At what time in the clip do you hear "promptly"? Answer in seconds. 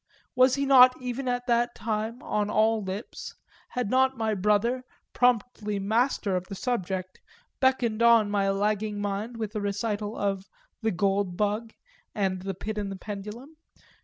5.13-5.77